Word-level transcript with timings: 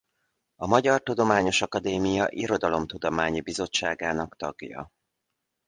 A 0.55 0.67
Magyar 0.67 1.01
Tudományos 1.01 1.61
Akadémia 1.61 2.27
Irodalomtudományi 2.29 3.41
Bizottságának 3.41 4.35
tagja. 4.35 4.89